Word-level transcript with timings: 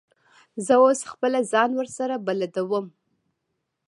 زه 0.65 0.73
اوس 0.85 0.99
خپله 1.11 1.39
ځان 1.51 1.69
ورسره 1.75 2.15
بلدوم. 2.25 2.85